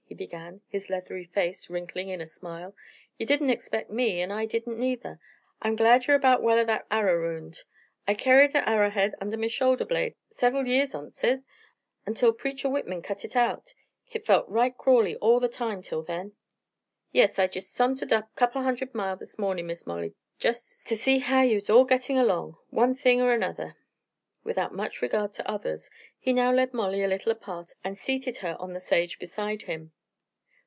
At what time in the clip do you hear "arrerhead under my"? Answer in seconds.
8.69-9.47